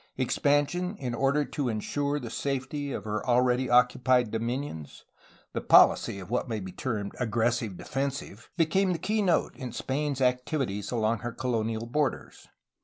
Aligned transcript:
Expansion 0.17 0.95
in 0.97 1.13
order 1.13 1.45
to 1.45 1.69
ensure 1.69 2.19
the 2.19 2.31
safety 2.31 2.91
of 2.91 3.05
her 3.05 3.23
already 3.23 3.69
occupied 3.69 4.31
dominions, 4.31 5.05
the 5.53 5.61
poUcy 5.61 6.19
of 6.19 6.31
what 6.31 6.49
may 6.49 6.59
be 6.59 6.71
termed 6.71 7.11
the 7.11 7.21
"aggressive 7.21 7.77
defensive,'^ 7.77 8.47
became 8.57 8.93
the 8.93 8.97
key 8.97 9.21
note 9.21 9.55
in 9.55 9.71
Spain's 9.71 10.19
activities 10.19 10.89
along 10.89 11.19
her 11.19 11.31
colonial 11.31 11.85
borders. 11.85 12.47